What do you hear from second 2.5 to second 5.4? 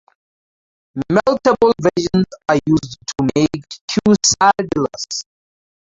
used to make quesadillas.